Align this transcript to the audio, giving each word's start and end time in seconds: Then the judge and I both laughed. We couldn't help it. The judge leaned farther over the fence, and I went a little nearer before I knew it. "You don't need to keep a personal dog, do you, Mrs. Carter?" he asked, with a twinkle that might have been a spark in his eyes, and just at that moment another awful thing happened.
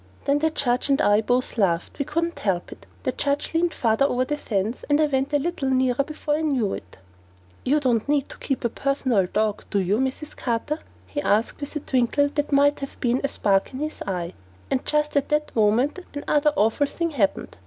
Then 0.25 0.39
the 0.39 0.49
judge 0.49 0.89
and 0.89 0.99
I 0.99 1.21
both 1.21 1.59
laughed. 1.59 1.99
We 1.99 2.05
couldn't 2.05 2.39
help 2.39 2.71
it. 2.71 2.87
The 3.03 3.11
judge 3.11 3.53
leaned 3.53 3.71
farther 3.75 4.05
over 4.05 4.25
the 4.25 4.35
fence, 4.35 4.83
and 4.89 4.99
I 4.99 5.05
went 5.05 5.31
a 5.31 5.37
little 5.37 5.69
nearer 5.69 6.03
before 6.03 6.33
I 6.37 6.41
knew 6.41 6.73
it. 6.73 6.97
"You 7.63 7.79
don't 7.79 8.09
need 8.09 8.27
to 8.29 8.39
keep 8.39 8.65
a 8.65 8.69
personal 8.69 9.27
dog, 9.27 9.63
do 9.69 9.77
you, 9.77 9.99
Mrs. 9.99 10.35
Carter?" 10.35 10.79
he 11.05 11.21
asked, 11.21 11.59
with 11.61 11.75
a 11.75 11.81
twinkle 11.81 12.29
that 12.29 12.51
might 12.51 12.79
have 12.79 12.99
been 12.99 13.21
a 13.23 13.27
spark 13.27 13.73
in 13.75 13.79
his 13.79 14.01
eyes, 14.07 14.33
and 14.71 14.83
just 14.87 15.15
at 15.15 15.29
that 15.29 15.55
moment 15.55 15.99
another 16.15 16.51
awful 16.57 16.87
thing 16.87 17.11
happened. 17.11 17.55